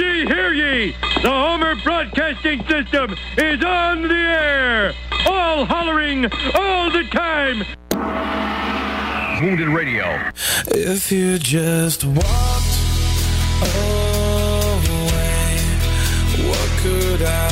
[0.00, 0.96] ye, hear ye!
[1.22, 4.94] The Homer Broadcasting System is on the air!
[5.26, 7.64] All hollering, all the time!
[9.42, 10.32] Wounded Radio.
[10.68, 12.80] If you just walked
[13.62, 13.98] away,
[16.48, 17.49] what could I?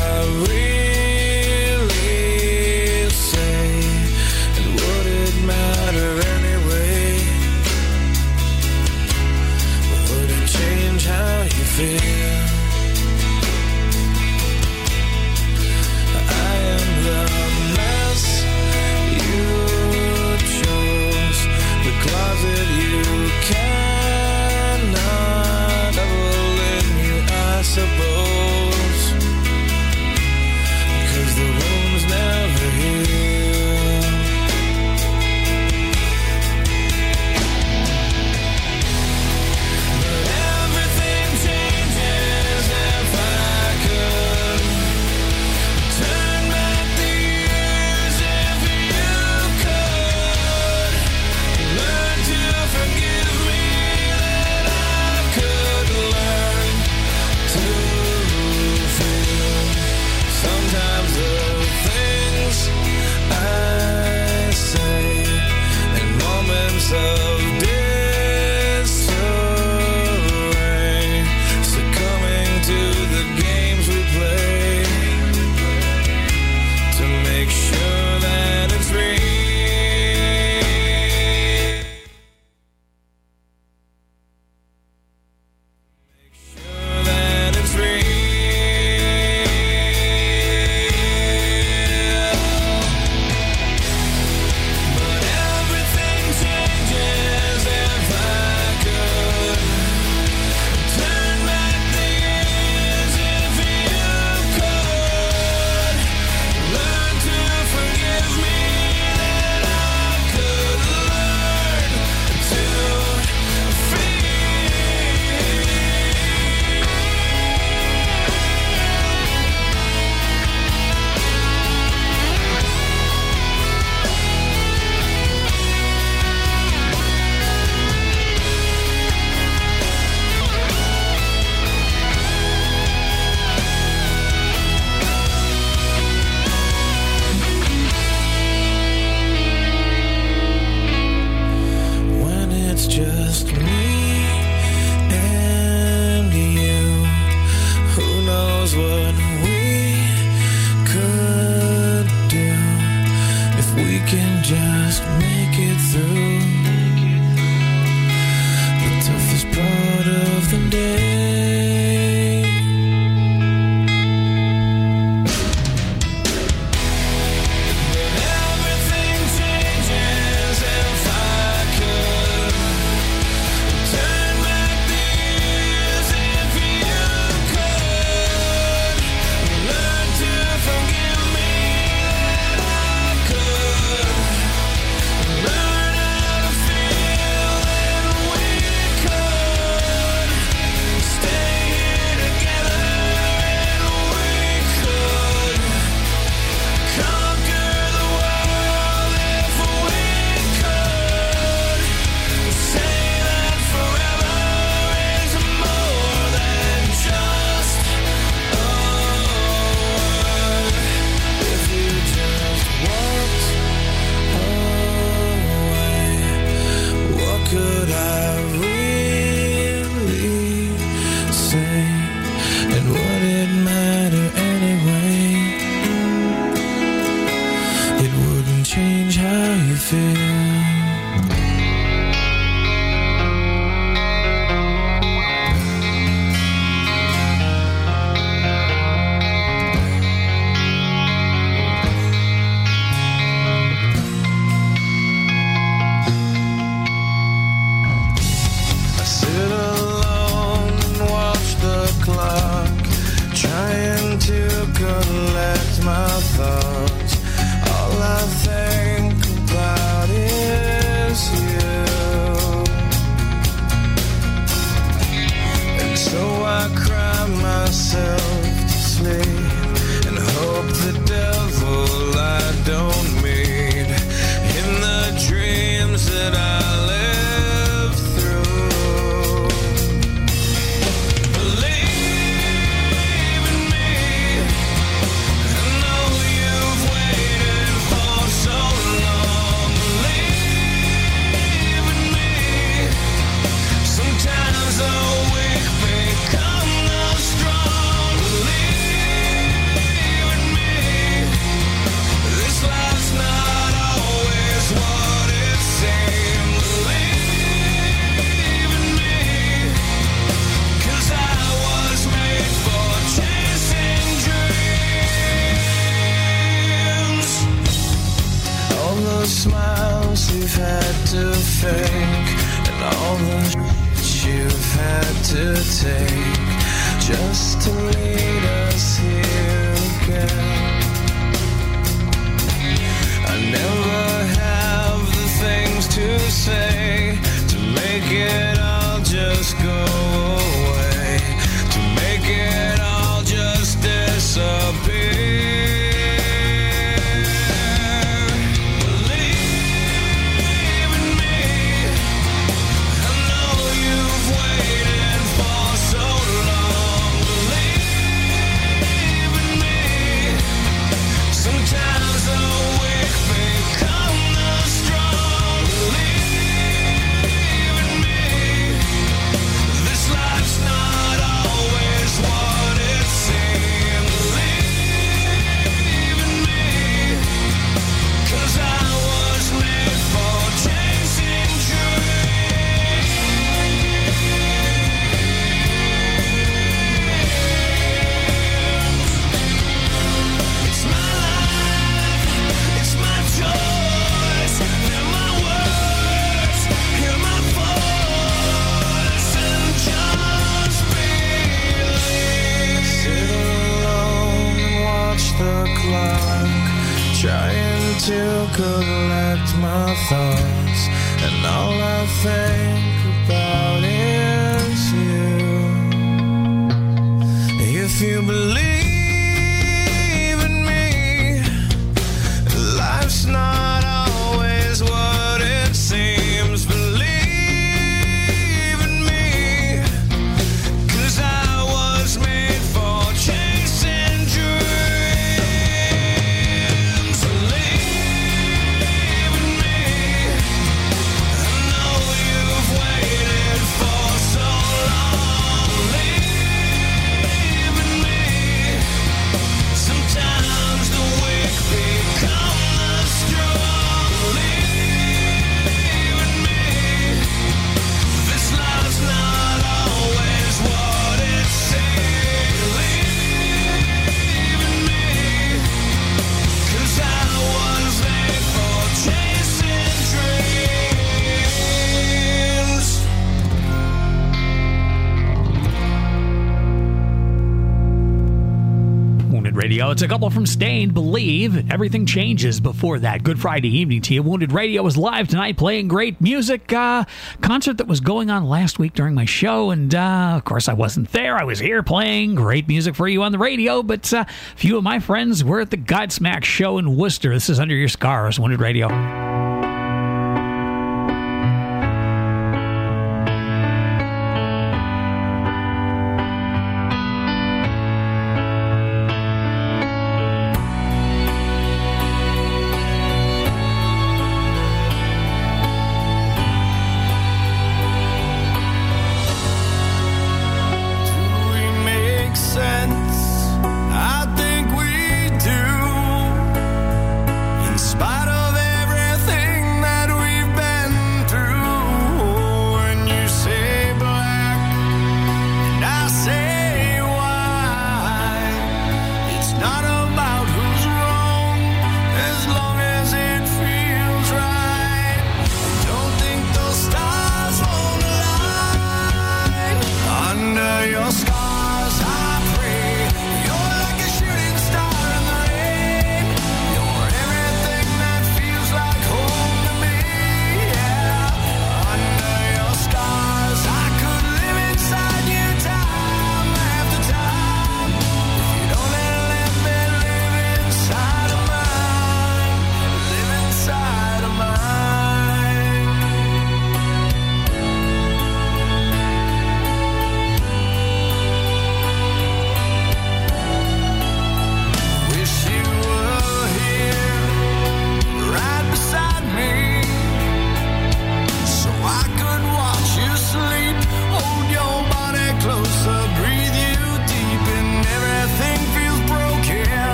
[480.09, 481.71] a couple from Staind, Believe.
[481.71, 483.23] Everything changes before that.
[483.23, 484.23] Good Friday evening to you.
[484.23, 486.73] Wounded Radio is live tonight playing great music.
[486.73, 487.05] Uh,
[487.43, 489.71] concert that was going on last week during my show.
[489.71, 491.37] And uh, of course, I wasn't there.
[491.37, 493.83] I was here playing great music for you on the radio.
[493.83, 497.35] But uh, a few of my friends were at the Godsmack show in Worcester.
[497.35, 499.28] This is Under Your Scars, Wounded Radio.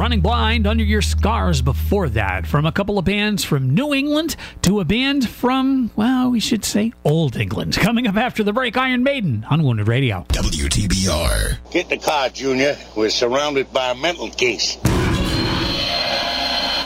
[0.00, 2.46] Running Blind Under Your Scars before that.
[2.46, 6.64] From a couple of bands from New England to a band from, well, we should
[6.64, 7.74] say Old England.
[7.80, 10.24] Coming up after the break, Iron Maiden on Wounded Radio.
[10.30, 11.70] WTBR.
[11.70, 12.78] Get in the car, Junior.
[12.96, 14.78] We're surrounded by a mental case.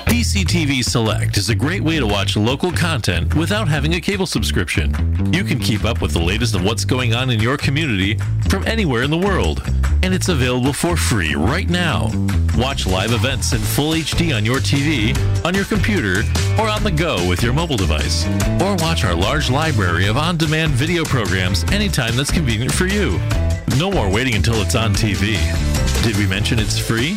[0.07, 5.33] PCTV Select is a great way to watch local content without having a cable subscription.
[5.33, 8.19] You can keep up with the latest of what's going on in your community
[8.49, 9.63] from anywhere in the world.
[10.05, 12.11] And it's available for free right now.
[12.59, 16.23] Watch live events in full HD on your TV, on your computer,
[16.59, 18.27] or on the go with your mobile device.
[18.61, 23.19] Or watch our large library of on demand video programs anytime that's convenient for you.
[23.79, 25.39] No more waiting until it's on TV.
[26.05, 27.17] Did we mention it's free?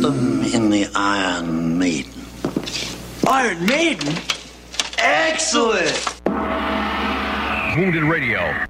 [0.00, 2.24] Put them in the Iron Maiden.
[3.28, 4.14] Iron Maiden?
[4.96, 6.22] Excellent!
[7.76, 8.69] Wounded Radio.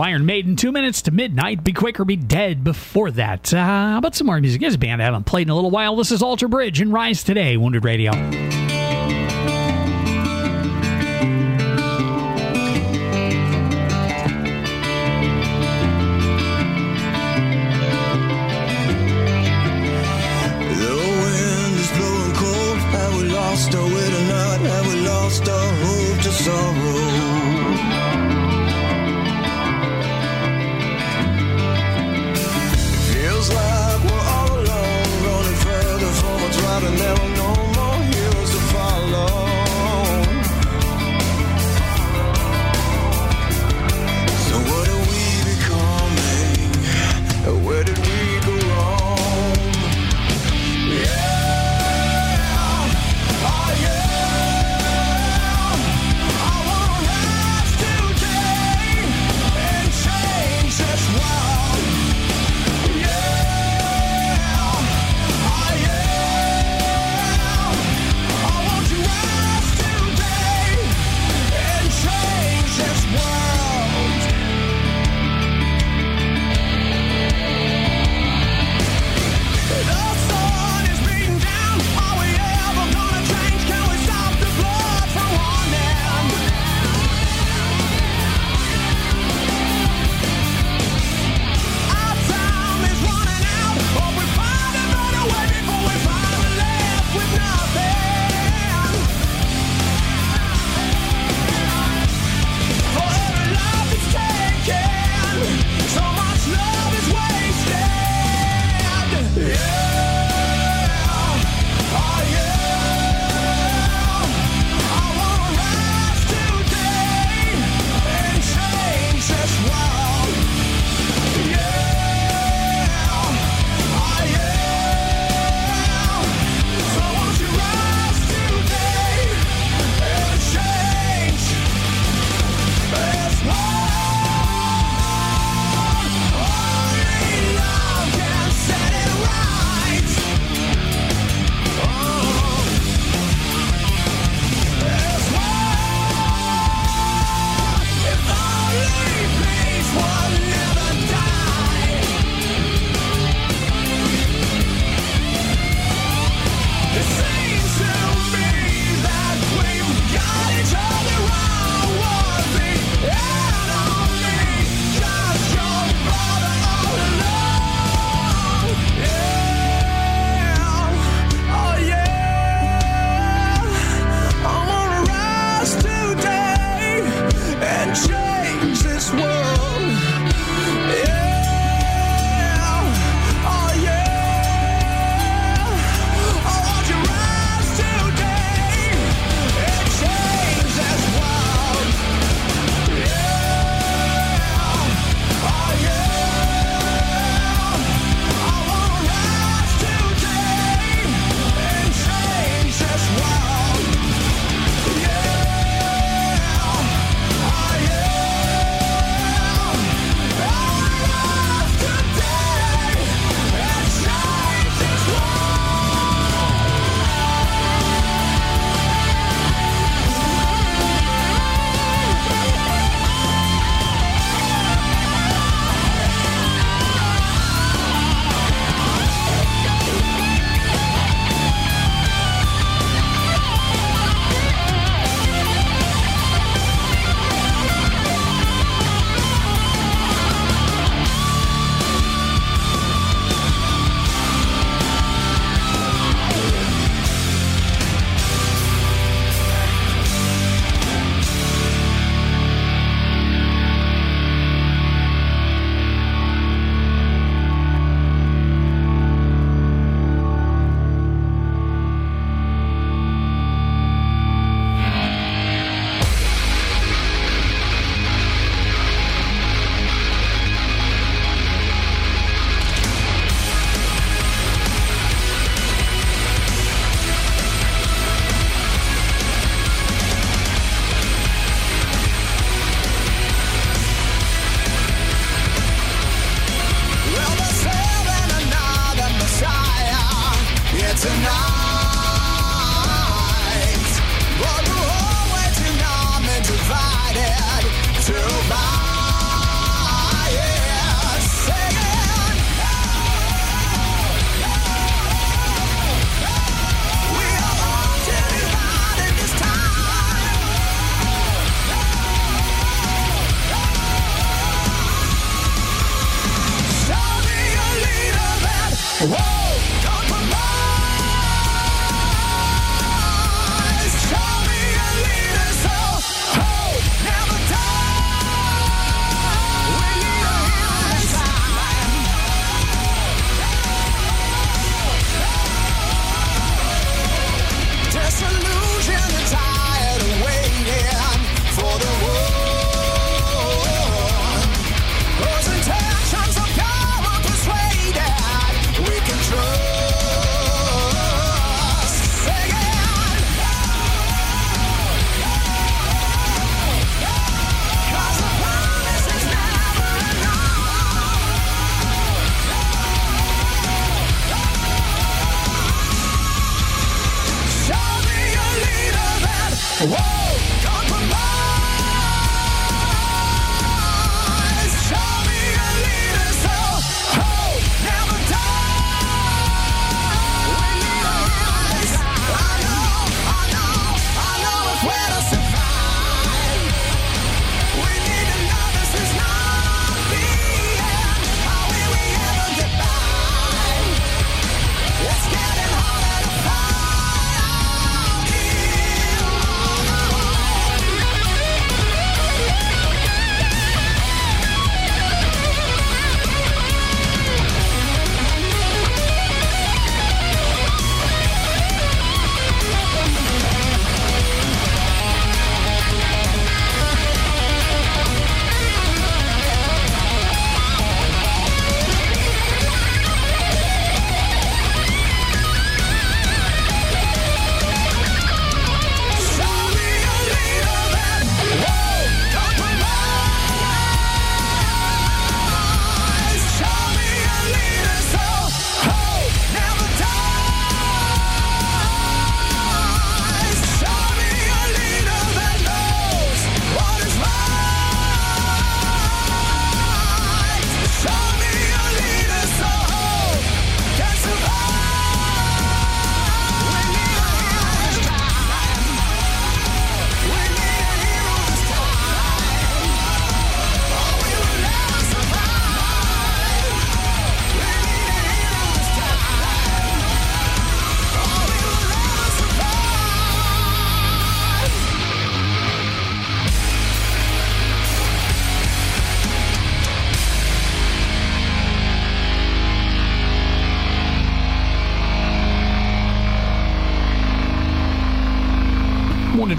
[0.00, 1.64] Iron Maiden, two minutes to midnight.
[1.64, 3.52] Be quick or be dead before that.
[3.52, 4.60] Uh, how about some more music?
[4.60, 5.96] This band I haven't played in a little while.
[5.96, 8.65] This is Alter Bridge and Rise Today, Wounded Radio.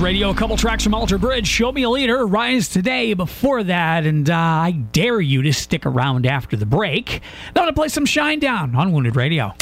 [0.07, 0.29] Radio.
[0.29, 1.45] A couple tracks from Alter Bridge.
[1.45, 2.25] Show Me a Leader.
[2.25, 4.05] Rise Today before that.
[4.05, 7.19] And uh, I dare you to stick around after the break.
[7.53, 9.53] Now to play some Shinedown on Wounded Radio.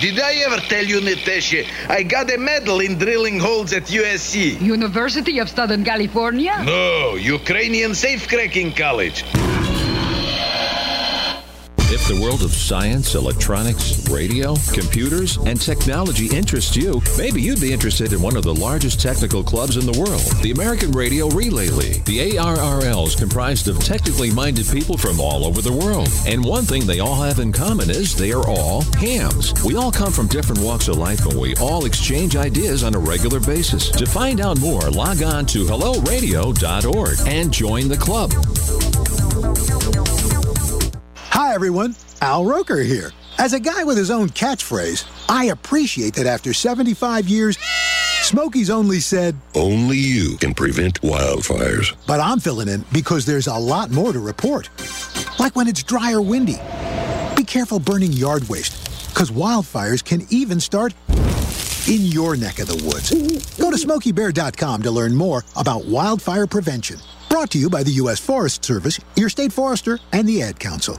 [0.00, 4.60] Did I ever tell you, Natasha, I got a medal in drilling holes at USC?
[4.60, 6.54] University of Southern California?
[6.64, 9.24] No, Ukrainian Safecracking College.
[11.88, 17.72] If the world of science, electronics, radio, computers, and technology interests you, maybe you'd be
[17.72, 21.68] interested in one of the largest technical clubs in the world, the American Radio Relay
[21.68, 22.04] League.
[22.04, 26.08] The ARRL is comprised of technically minded people from all over the world.
[26.26, 29.54] And one thing they all have in common is they are all hams.
[29.62, 32.98] We all come from different walks of life and we all exchange ideas on a
[32.98, 33.90] regular basis.
[33.90, 38.32] To find out more, log on to helloradio.org and join the club.
[41.36, 41.94] Hi, everyone.
[42.22, 43.12] Al Roker here.
[43.36, 47.58] As a guy with his own catchphrase, I appreciate that after 75 years,
[48.22, 51.94] Smokey's only said, Only you can prevent wildfires.
[52.06, 54.70] But I'm filling in because there's a lot more to report.
[55.38, 56.56] Like when it's dry or windy.
[57.36, 58.72] Be careful burning yard waste,
[59.10, 60.94] because wildfires can even start
[61.86, 63.10] in your neck of the woods.
[63.58, 66.98] Go to smokeybear.com to learn more about wildfire prevention.
[67.28, 68.20] Brought to you by the U.S.
[68.20, 70.98] Forest Service, your state forester, and the Ad Council.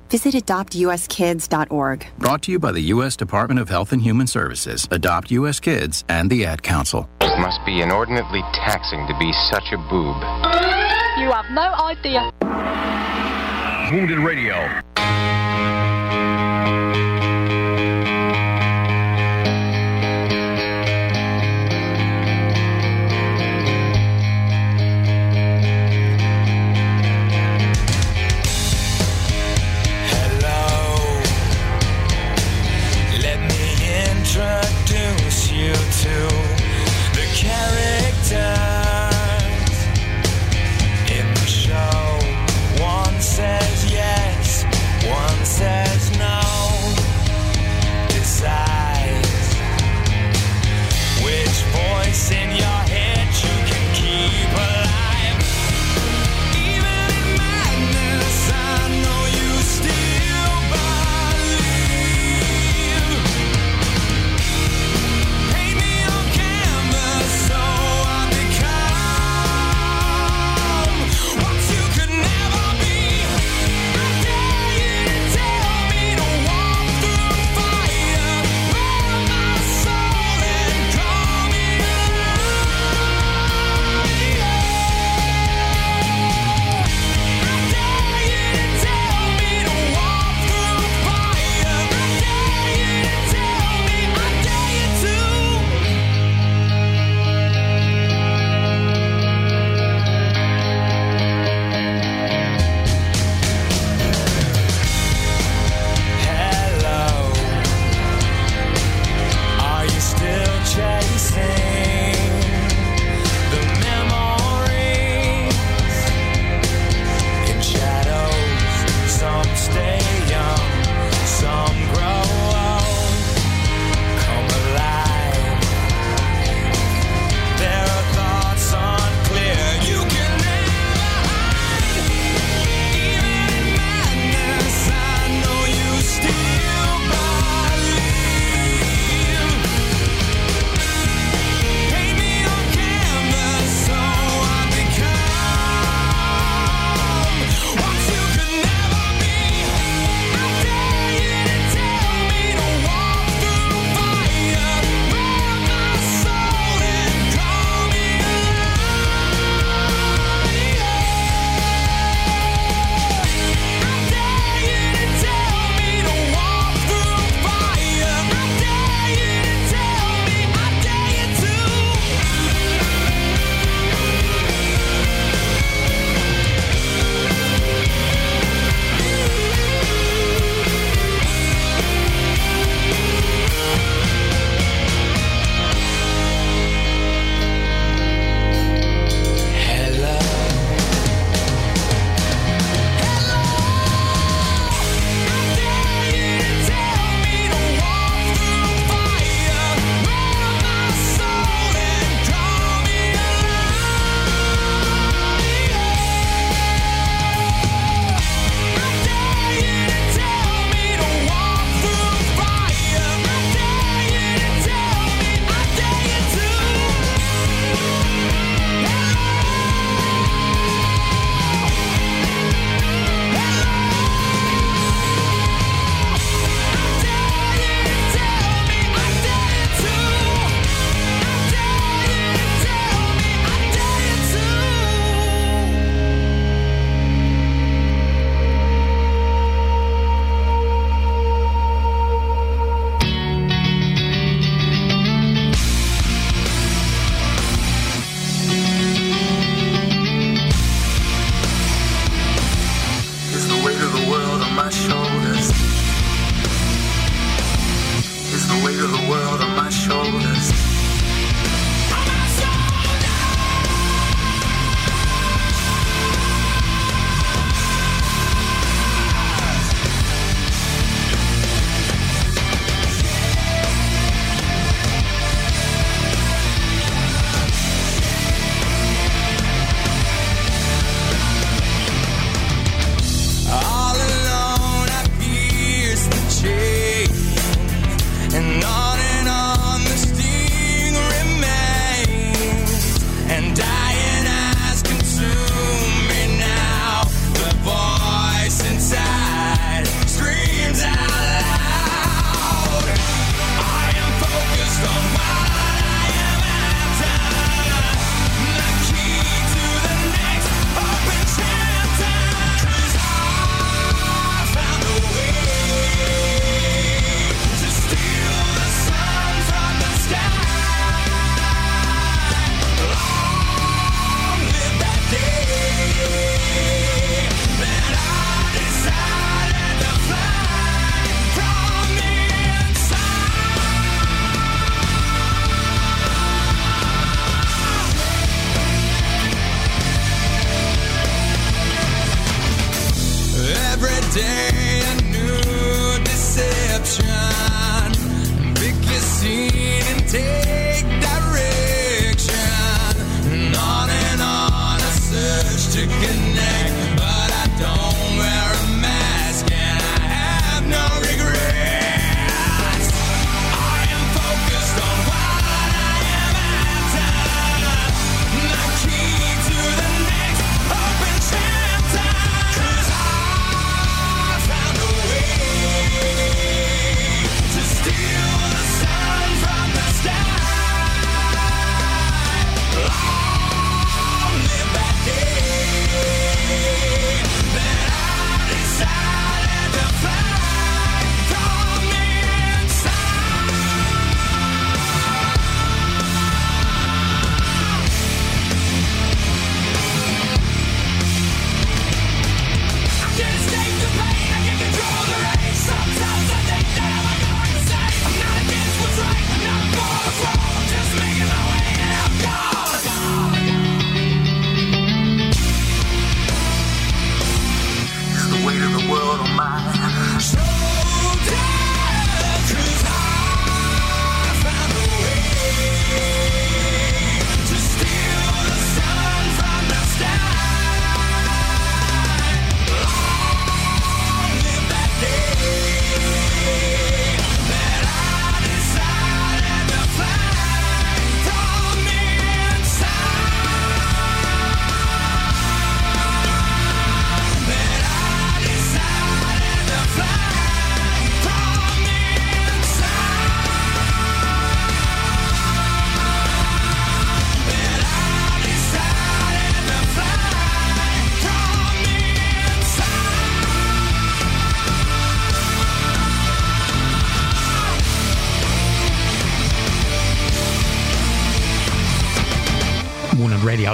[0.11, 2.07] visit adoptuskids.org.
[2.19, 3.15] Brought to you by the U.S.
[3.15, 5.59] Department of Health and Human Services, Adopt U.S.
[5.59, 7.09] Kids, and the Ad Council.
[7.21, 10.17] It must be inordinately taxing to be such a boob.
[11.17, 12.31] You have no idea.
[13.91, 14.81] Wounded Radio.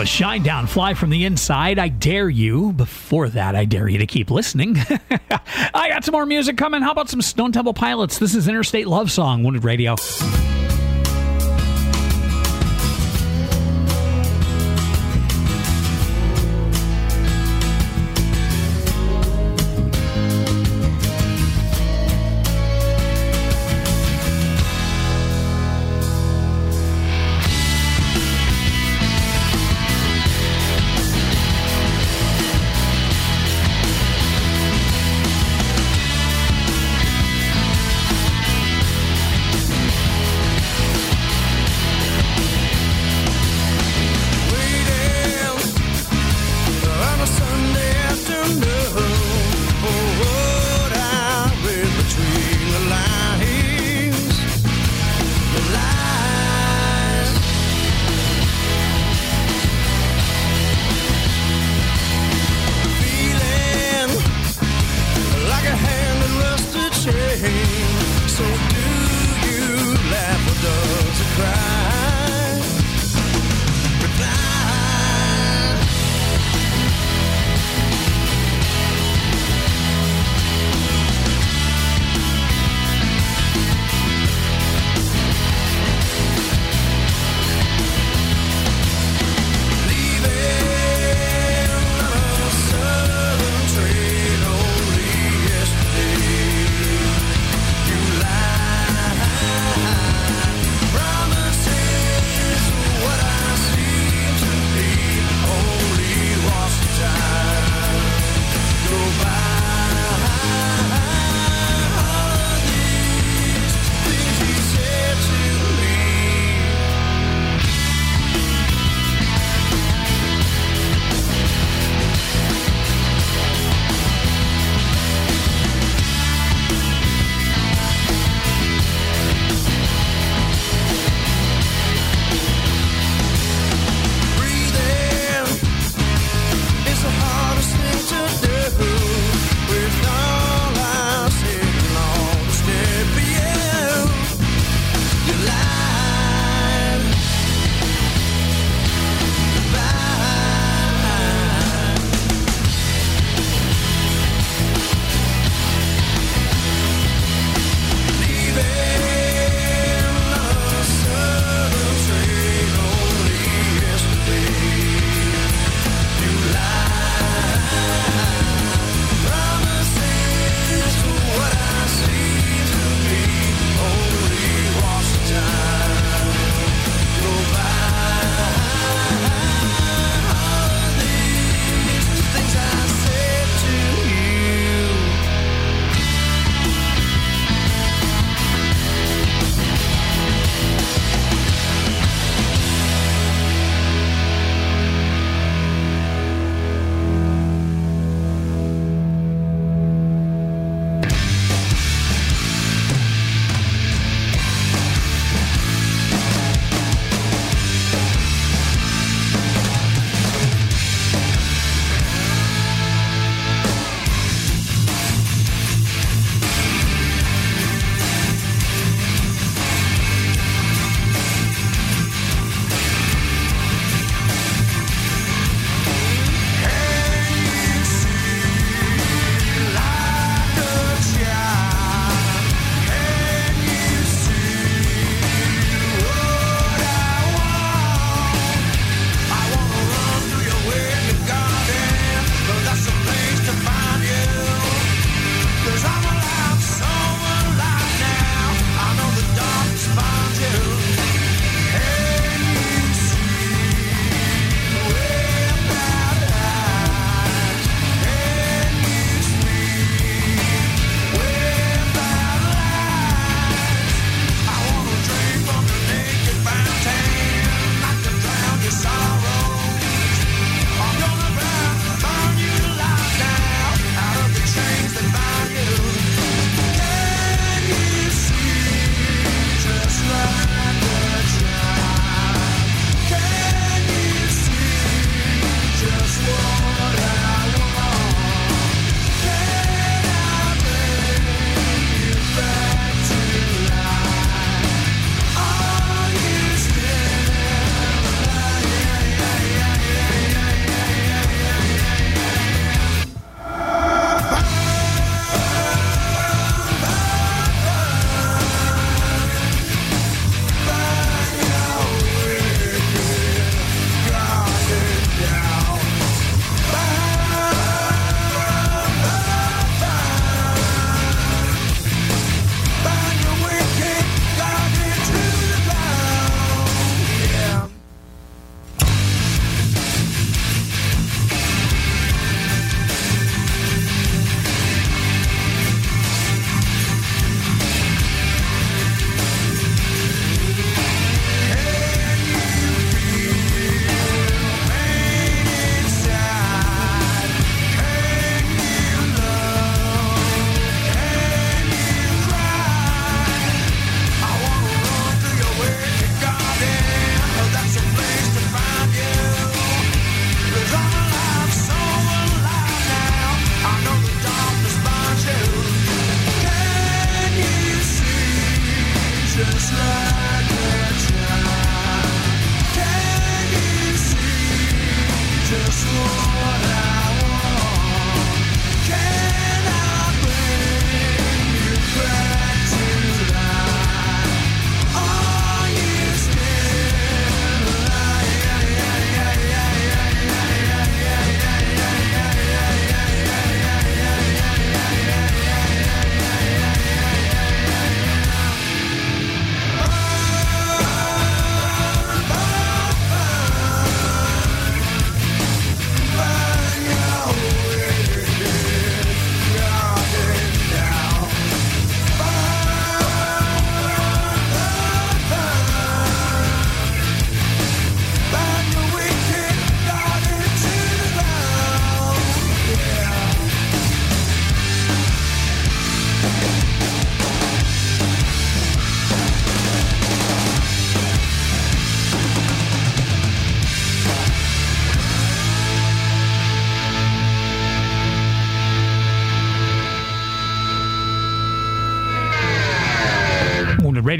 [0.07, 1.77] Shinedown, Fly from the Inside.
[1.77, 2.71] I dare you.
[2.71, 4.77] Before that, I dare you to keep listening.
[5.73, 6.81] I got some more music coming.
[6.81, 8.17] How about some Stone Temple Pilots?
[8.17, 9.95] This is Interstate Love Song, Wounded Radio.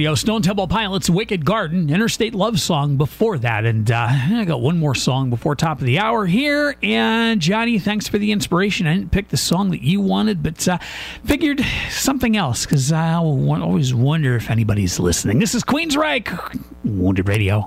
[0.08, 0.16] Radio.
[0.16, 3.66] Stone Temple Pilots, Wicked Garden, Interstate Love Song before that.
[3.66, 6.78] And uh, I got one more song before top of the hour here.
[6.82, 8.88] And Johnny, thanks for the inspiration.
[8.88, 10.78] I didn't pick the song that you wanted, but uh,
[11.26, 15.40] figured something else because I always wonder if anybody's listening.
[15.40, 17.66] This is Queensryche, Wounded Radio.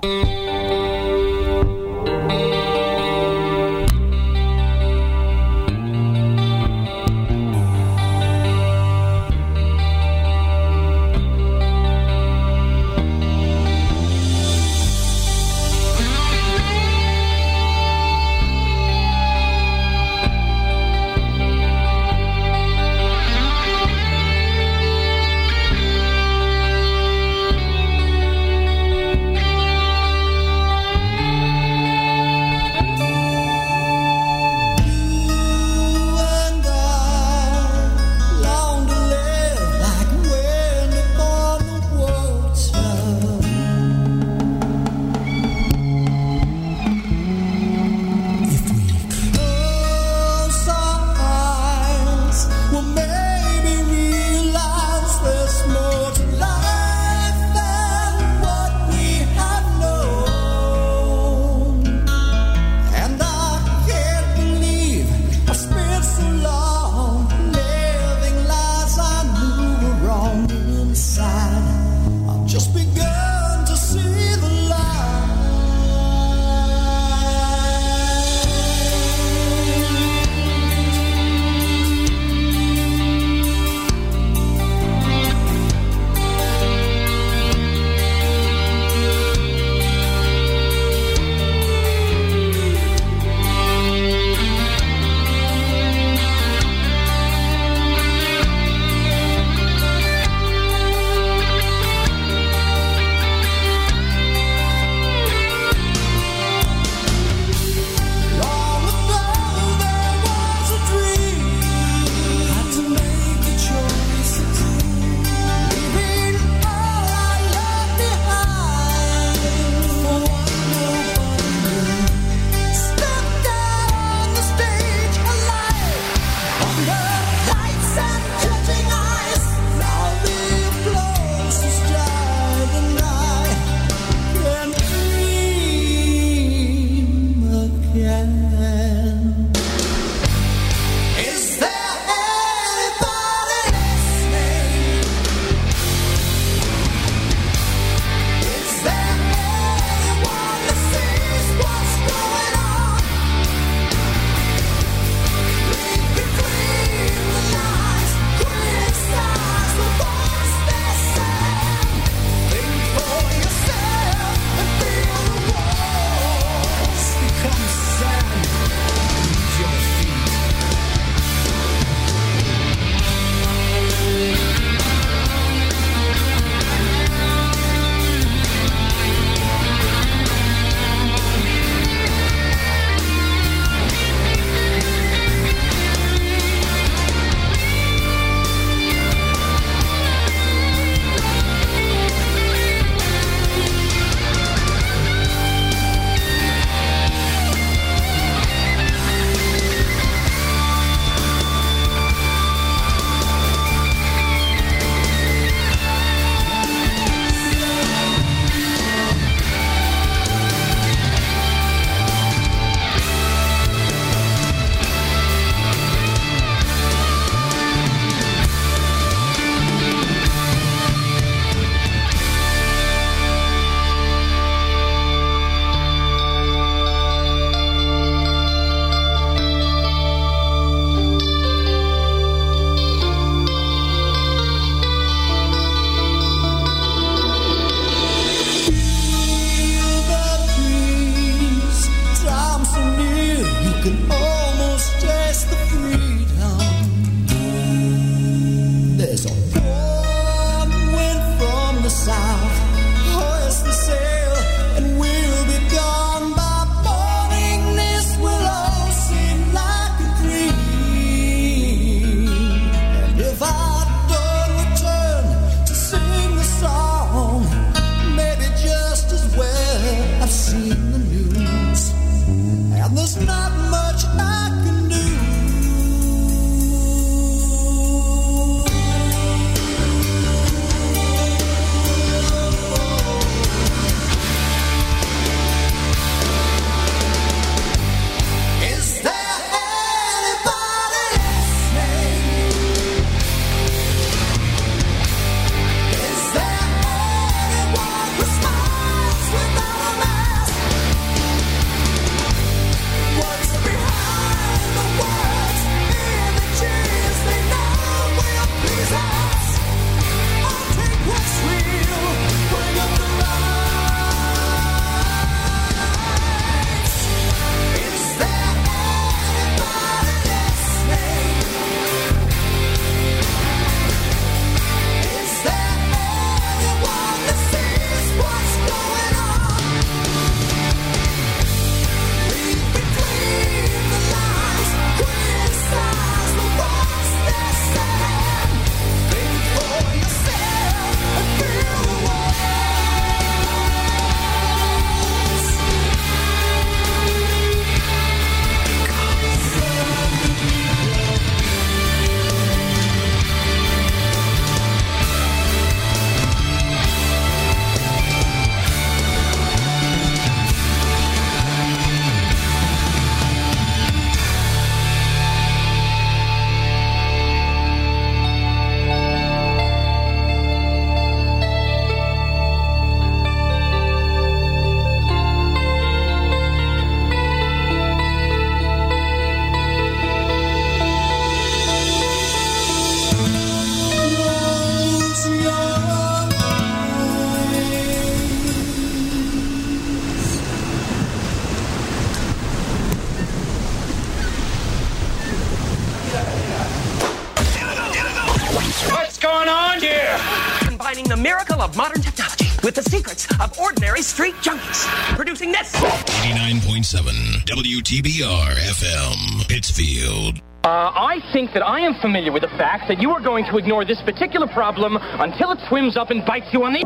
[401.05, 404.85] The miracle of modern technology with the secrets of ordinary street junkies.
[405.15, 405.73] Producing this.
[405.75, 410.41] 89.7 WTBR FM, Pittsfield.
[410.63, 413.57] Uh, I think that I am familiar with the fact that you are going to
[413.57, 416.85] ignore this particular problem until it swims up and bites you on the.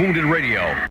[0.00, 0.88] Wounded Radio.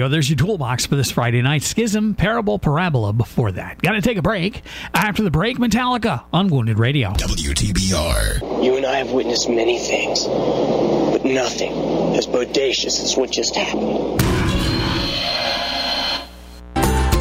[0.00, 0.08] Radio.
[0.08, 1.62] There's your toolbox for this Friday night.
[1.62, 3.82] Schism, Parable, Parabola before that.
[3.82, 4.62] Got to take a break.
[4.94, 7.10] After the break, Metallica on Wounded Radio.
[7.10, 8.64] WTBR.
[8.64, 11.72] You and I have witnessed many things, but nothing
[12.16, 14.18] as bodacious as what just happened.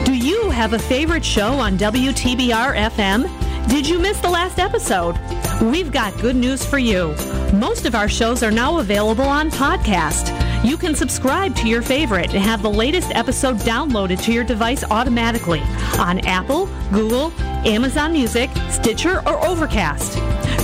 [0.06, 3.68] Do you have a favorite show on WTBR FM?
[3.68, 5.20] Did you miss the last episode?
[5.62, 7.14] We've got good news for you.
[7.52, 10.39] Most of our shows are now available on podcast.
[10.64, 14.84] You can subscribe to your favorite and have the latest episode downloaded to your device
[14.84, 15.62] automatically
[15.98, 17.32] on Apple, Google,
[17.66, 20.18] Amazon Music, Stitcher, or Overcast.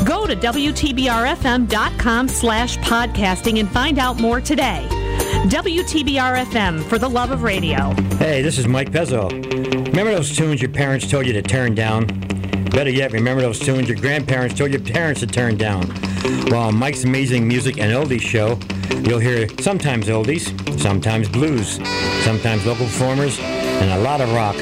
[0.05, 4.85] Go to WTBRFM.com slash podcasting and find out more today.
[5.47, 7.91] WTBR FM for the love of radio.
[8.17, 9.29] Hey, this is Mike Pezzo.
[9.87, 12.05] Remember those tunes your parents told you to turn down?
[12.71, 15.87] Better yet, remember those tunes your grandparents told your parents to turn down?
[16.49, 18.59] Well, Mike's Amazing Music and Oldies show,
[19.05, 20.49] you'll hear sometimes oldies,
[20.79, 21.75] sometimes blues,
[22.23, 24.55] sometimes local performers, and a lot of rock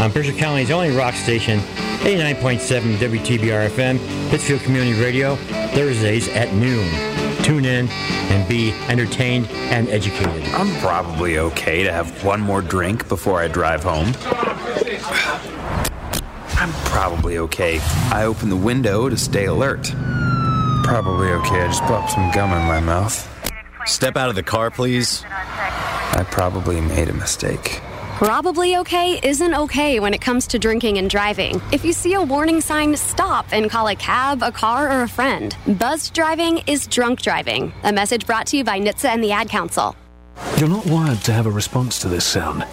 [0.00, 1.58] on Berkshire County's only rock station,
[2.00, 5.36] 89.7 WTBR FM, Pittsfield Community Radio,
[5.74, 6.88] Thursdays at noon.
[7.42, 10.44] Tune in and be entertained and educated.
[10.54, 14.12] I'm probably okay to have one more drink before I drive home.
[16.60, 17.80] I'm probably okay.
[18.12, 19.84] I open the window to stay alert.
[20.84, 21.62] Probably okay.
[21.62, 23.37] I just popped some gum in my mouth.
[23.88, 25.24] Step out of the car, please.
[25.24, 27.80] I probably made a mistake.
[28.18, 31.60] Probably okay isn't okay when it comes to drinking and driving.
[31.72, 35.08] If you see a warning sign, stop and call a cab, a car, or a
[35.08, 35.56] friend.
[35.66, 37.72] Buzzed driving is drunk driving.
[37.82, 39.96] A message brought to you by NHTSA and the Ad Council.
[40.58, 42.66] You're not wired to have a response to this sound.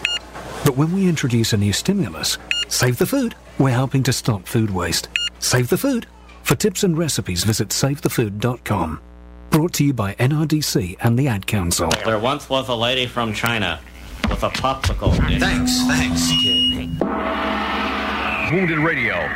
[0.65, 2.37] But when we introduce a new stimulus,
[2.67, 5.07] save the food, we're helping to stop food waste.
[5.39, 6.07] Save the food.
[6.43, 8.99] For tips and recipes, visit savethefood.com.
[9.55, 11.87] Brought to you by NRDC and the Ad Council.
[12.03, 13.79] There once was a lady from China
[14.29, 15.15] with a popsicle.
[15.39, 16.29] Thanks, thanks.
[18.51, 19.31] Wounded Radio.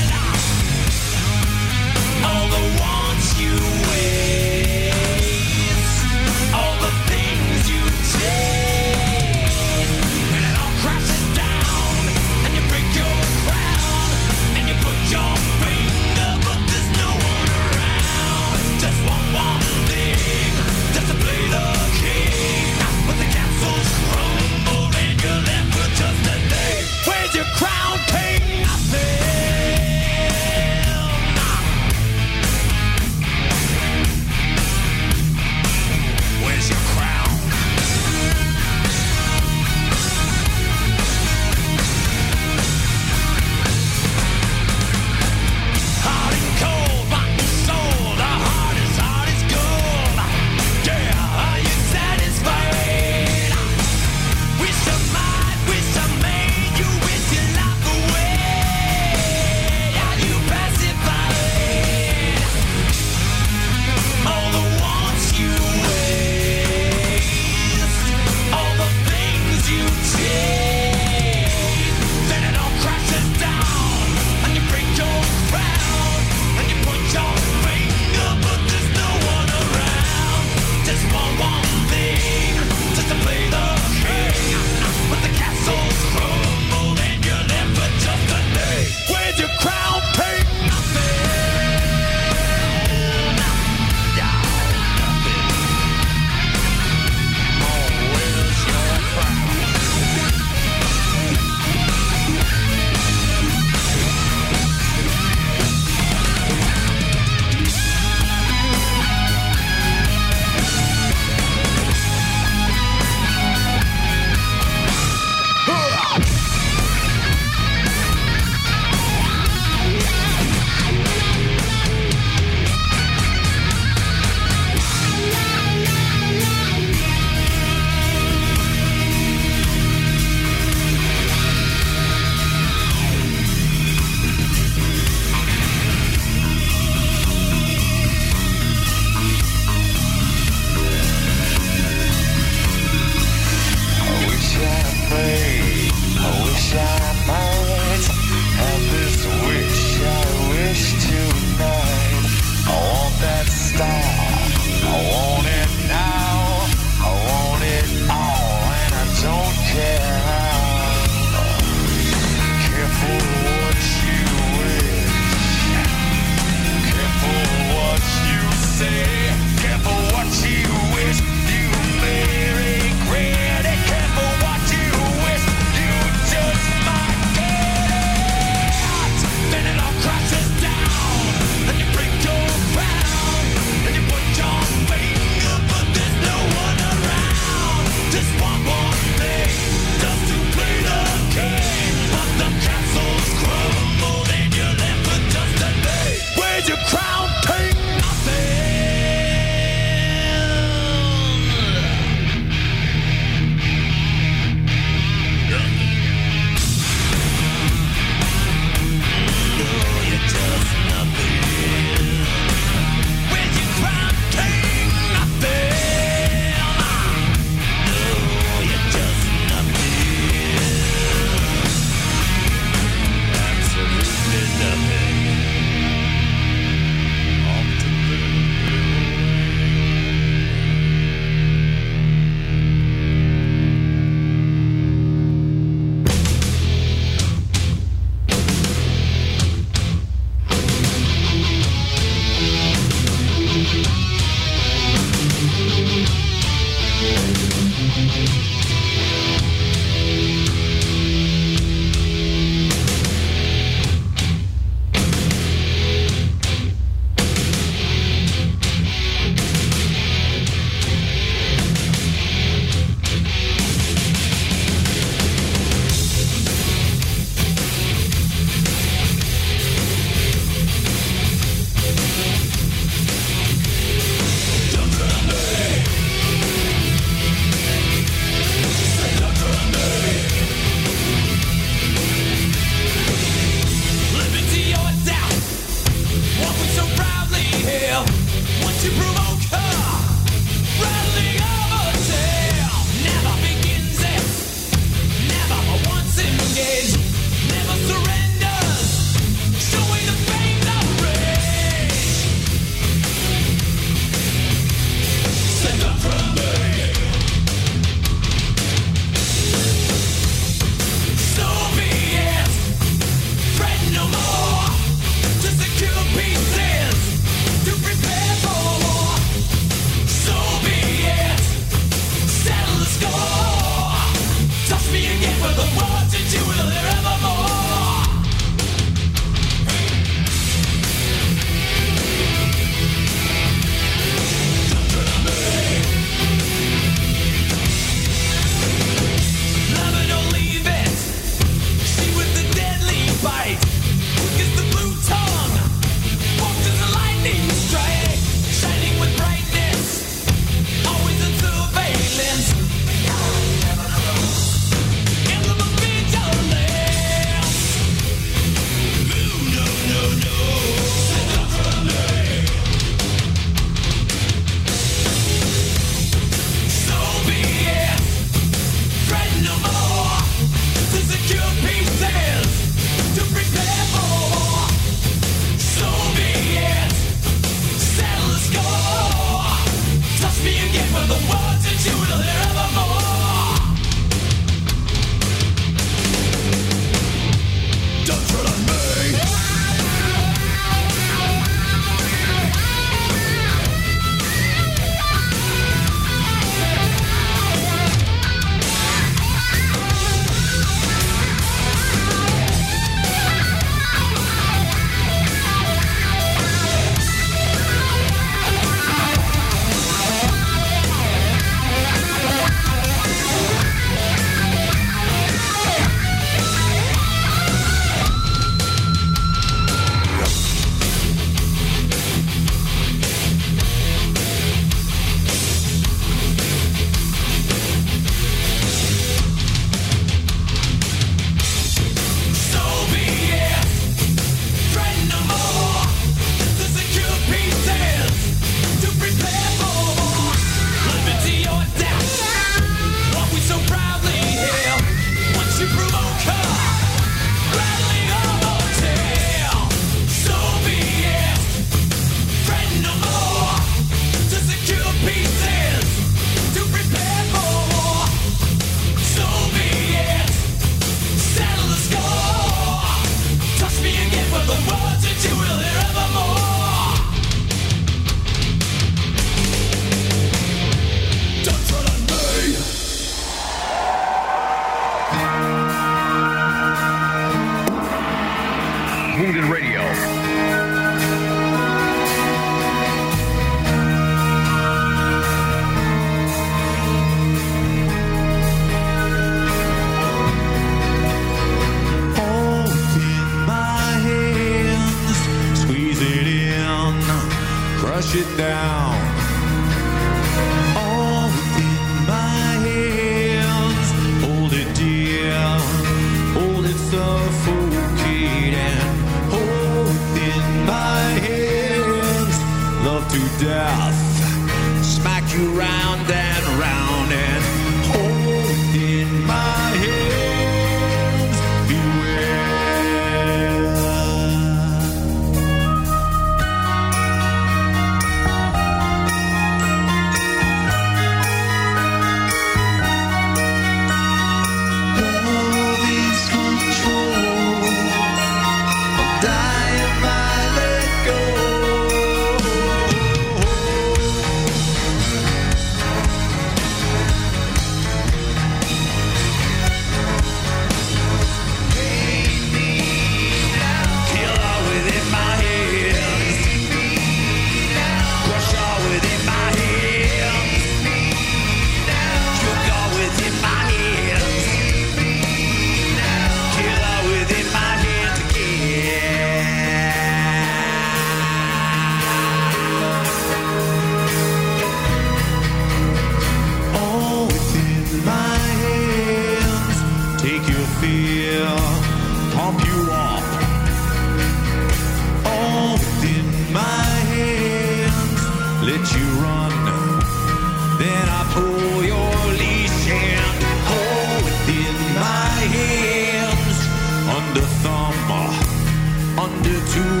[597.63, 600.00] thumb under two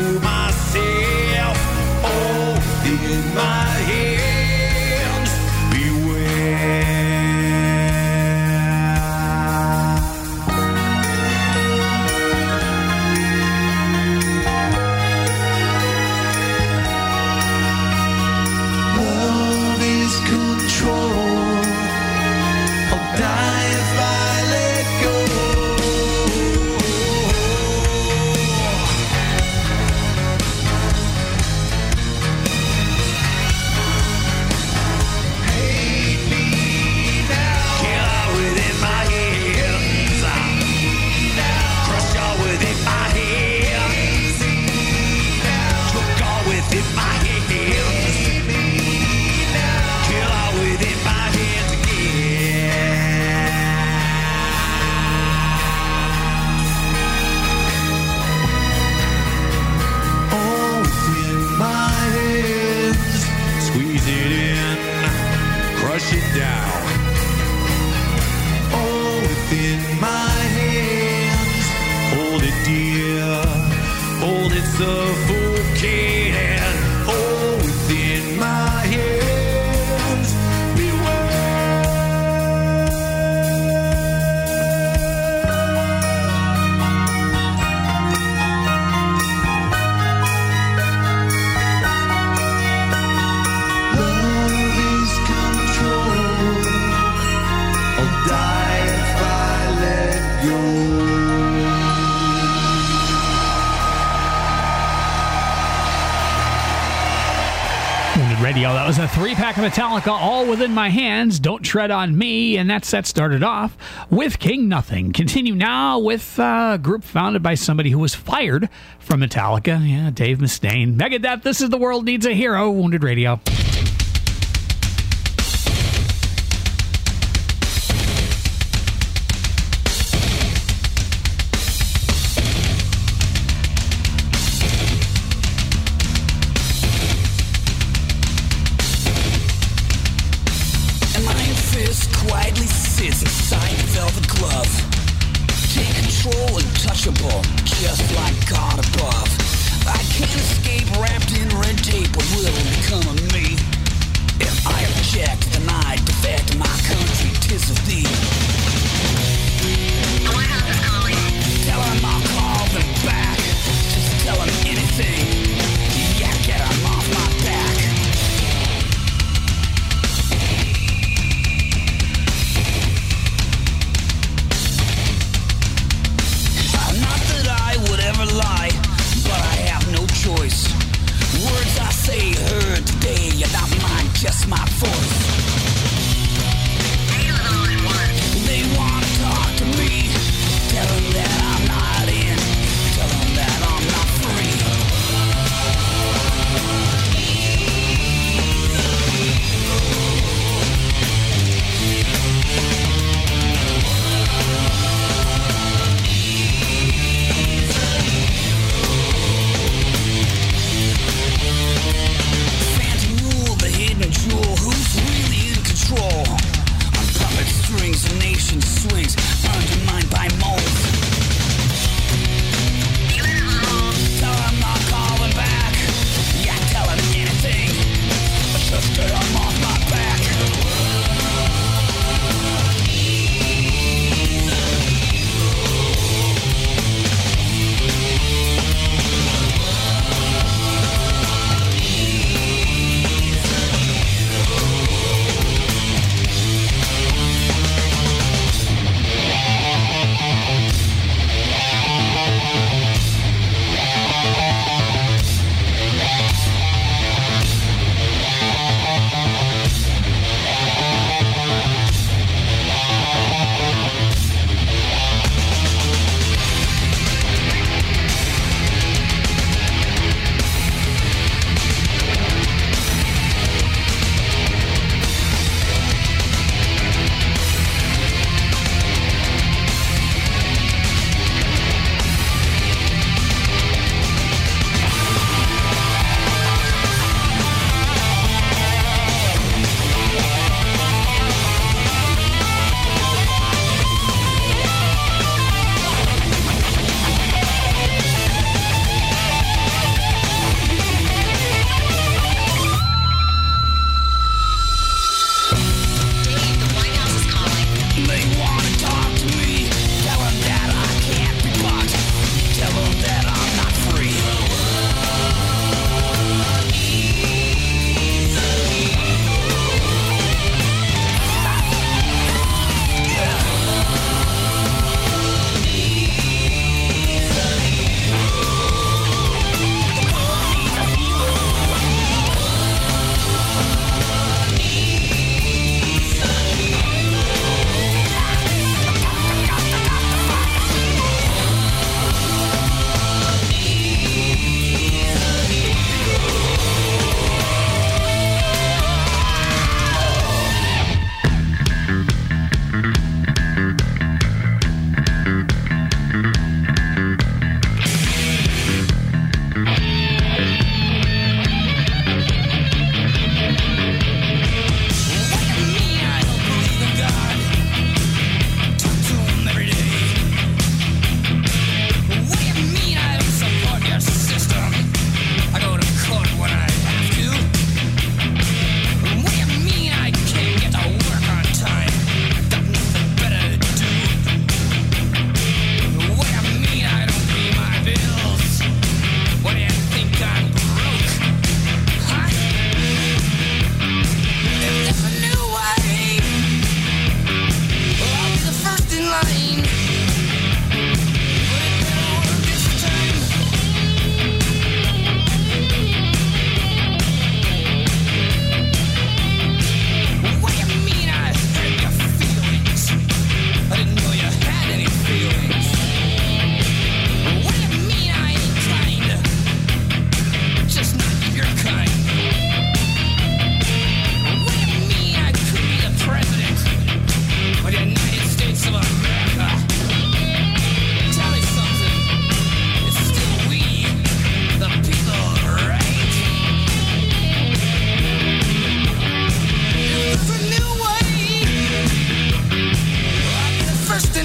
[109.71, 113.77] Metallica, All Within My Hands, Don't Tread on Me, and that set started off
[114.09, 115.13] with King Nothing.
[115.13, 118.67] Continue now with uh, a group founded by somebody who was fired
[118.99, 119.89] from Metallica.
[119.89, 120.97] Yeah, Dave Mustaine.
[120.97, 123.39] Megadeth, This Is the World Needs a Hero, Wounded Radio.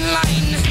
[0.07, 0.66] line.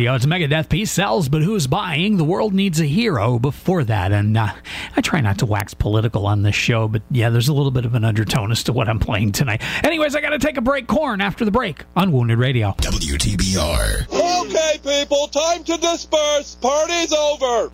[0.00, 0.14] Radio.
[0.14, 0.90] It's a Megadeth Peace.
[0.90, 2.16] Sells, but who's buying?
[2.16, 4.12] The world needs a hero before that.
[4.12, 4.50] And uh,
[4.96, 7.84] I try not to wax political on this show, but yeah, there's a little bit
[7.84, 9.60] of an undertone as to what I'm playing tonight.
[9.84, 10.86] Anyways, I got to take a break.
[10.86, 12.70] Korn after the break on Wounded Radio.
[12.78, 14.08] WTBR.
[14.08, 16.54] Okay, people, time to disperse.
[16.62, 17.68] Party's over.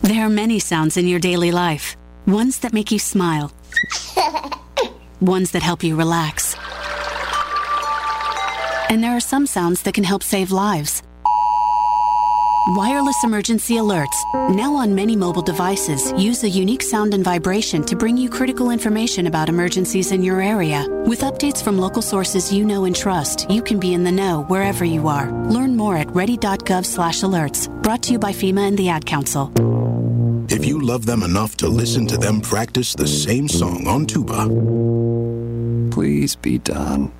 [0.00, 1.94] There are many sounds in your daily life.
[2.26, 3.52] Ones that make you smile.
[5.20, 6.47] Ones that help you relax.
[8.90, 11.02] And there are some sounds that can help save lives.
[12.72, 14.16] Wireless emergency alerts,
[14.54, 18.70] now on many mobile devices, use a unique sound and vibration to bring you critical
[18.70, 20.86] information about emergencies in your area.
[21.06, 24.42] With updates from local sources you know and trust, you can be in the know
[24.48, 25.30] wherever you are.
[25.48, 27.68] Learn more at ready.gov/alerts.
[27.82, 29.50] Brought to you by FEMA and the Ad Council.
[30.50, 34.46] If you love them enough to listen to them practice the same song on tuba,
[35.90, 37.12] please be done.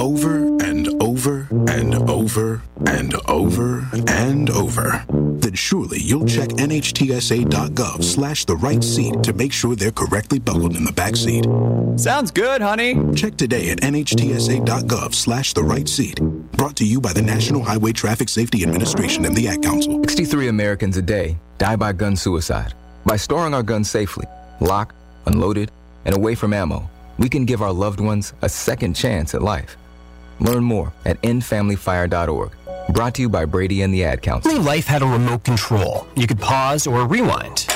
[0.00, 0.47] Over and
[1.18, 8.84] over and over and over and over, then surely you'll check nhtsa.gov slash the right
[8.84, 11.44] seat to make sure they're correctly buckled in the back seat.
[11.98, 12.94] Sounds good, honey.
[13.16, 16.20] Check today at nhtsa.gov slash the right seat.
[16.52, 20.04] Brought to you by the National Highway Traffic Safety Administration and the Ad Council.
[20.04, 22.74] 63 Americans a day die by gun suicide.
[23.04, 24.26] By storing our guns safely,
[24.60, 24.94] locked,
[25.26, 25.72] unloaded,
[26.04, 26.88] and away from ammo,
[27.18, 29.76] we can give our loved ones a second chance at life.
[30.40, 32.52] Learn more at endfamilyfire.org.
[32.90, 34.50] Brought to you by Brady and the Ad Council.
[34.50, 36.06] Only life had a remote control.
[36.16, 37.66] You could pause or rewind.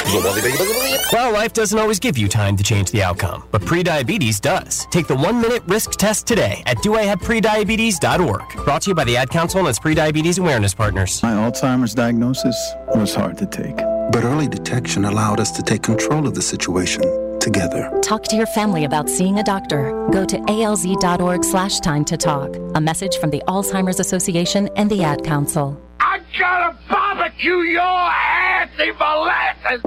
[1.13, 4.87] Well, life doesn't always give you time to change the outcome, but prediabetes does.
[4.91, 8.65] Take the one minute risk test today at doihaveprediabetes.org.
[8.65, 11.23] Brought to you by the Ad Council and its prediabetes awareness partners.
[11.23, 12.57] My Alzheimer's diagnosis
[12.95, 13.77] was hard to take.
[13.77, 17.03] But early detection allowed us to take control of the situation
[17.43, 17.91] together.
[18.03, 19.91] Talk to your family about seeing a doctor.
[20.13, 22.57] Go to alz.org slash time to talk.
[22.75, 25.79] A message from the Alzheimer's Association and the Ad Council.
[26.01, 29.83] I gotta barbecue your ass in molasses!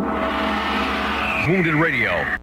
[1.47, 2.37] Wounded Radio.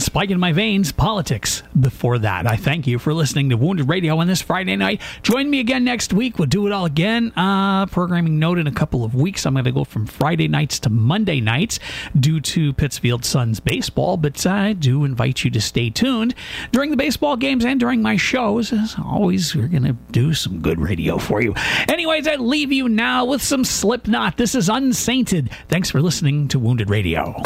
[0.00, 1.62] Spike in my veins, politics.
[1.78, 5.00] Before that, I thank you for listening to Wounded Radio on this Friday night.
[5.22, 6.38] Join me again next week.
[6.38, 7.32] We'll do it all again.
[7.36, 9.46] Uh, programming note in a couple of weeks.
[9.46, 11.78] I'm going to go from Friday nights to Monday nights
[12.18, 16.34] due to Pittsfield Suns baseball, but I do invite you to stay tuned
[16.70, 18.72] during the baseball games and during my shows.
[18.72, 21.54] As always, we're going to do some good radio for you.
[21.88, 24.36] Anyways, I leave you now with some Slipknot.
[24.36, 25.50] This is Unsainted.
[25.68, 27.42] Thanks for listening to Wounded Radio.